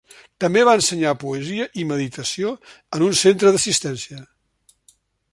També 0.43 0.61
va 0.67 0.71
ensenyar 0.77 1.11
poesia 1.23 1.67
i 1.83 1.85
meditació 1.91 2.53
en 2.99 3.05
un 3.09 3.13
centre 3.19 3.53
d'assistència. 3.57 4.23